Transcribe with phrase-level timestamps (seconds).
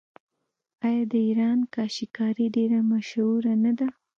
[0.87, 3.87] آیا د ایران کاشي کاري ډیره مشهوره نه ده؟